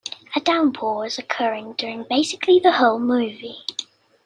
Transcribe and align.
A 0.35 0.39
downpour 0.39 1.05
is 1.05 1.19
occurring 1.19 1.73
during 1.73 2.05
basically 2.09 2.59
the 2.59 2.71
whole 2.71 2.97
movie. 2.97 3.63